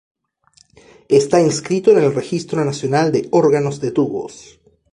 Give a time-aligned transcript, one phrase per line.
[1.09, 4.59] Está inscrito en el Registro Nacional de Órganos de Tubos.